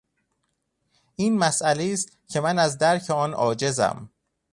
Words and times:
این 1.15 1.37
مسئلهای 1.37 1.93
است 1.93 2.17
که 2.27 2.41
من 2.41 2.59
از 2.59 2.77
درک 2.77 3.09
آن 3.09 3.33
عاجزم. 3.33 4.09